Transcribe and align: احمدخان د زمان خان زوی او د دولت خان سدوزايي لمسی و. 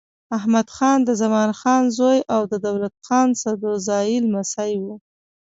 احمدخان 0.37 0.97
د 1.05 1.09
زمان 1.21 1.49
خان 1.59 1.83
زوی 1.97 2.19
او 2.33 2.41
د 2.51 2.53
دولت 2.65 2.93
خان 3.07 3.29
سدوزايي 3.41 4.17
لمسی 4.25 4.71
و. 4.81 4.83